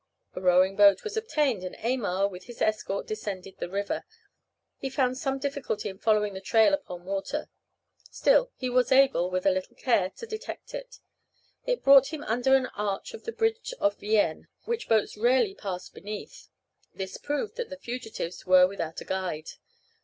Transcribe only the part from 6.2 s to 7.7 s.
the trail upon water;